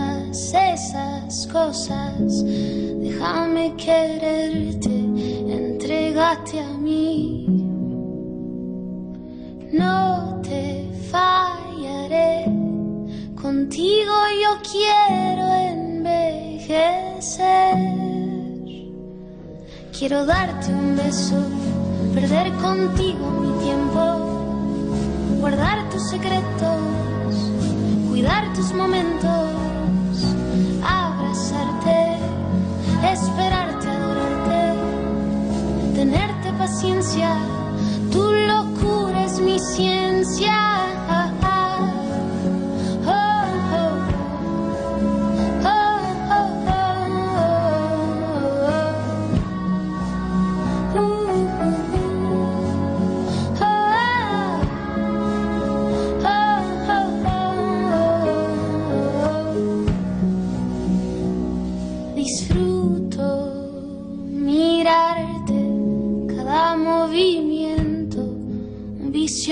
esas 0.31 1.45
cosas. 1.47 2.43
Déjame 2.45 3.75
quererte, 3.75 4.89
entregate 4.89 6.59
a 6.61 6.77
mí. 6.77 7.45
No 9.73 10.39
te 10.41 10.89
fallaré, 11.11 12.45
contigo 13.41 14.13
yo 14.43 14.51
quiero 14.71 15.53
envejecer. 15.75 17.11
Quiero 19.97 20.25
darte 20.25 20.73
un 20.73 20.95
beso, 20.95 21.43
perder 22.13 22.53
contigo 22.53 23.29
mi 23.29 23.51
tiempo, 23.63 24.01
guardar 25.41 25.89
tus 25.89 26.09
secretos, 26.09 26.79
cuidar 28.09 28.53
tus 28.53 28.73
momentos 28.73 29.70
abrazarte, 30.83 32.17
esperarte, 33.03 33.87
adorarte, 33.89 34.73
tenerte 35.95 36.53
paciencia, 36.57 37.35
tu 38.11 38.31
locura 38.31 39.25
es 39.25 39.39
mi 39.39 39.59
ciencia. 39.59 40.53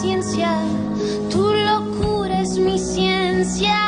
Tu 0.00 1.54
locura 1.54 2.42
es 2.42 2.56
mi 2.56 2.78
ciencia. 2.78 3.87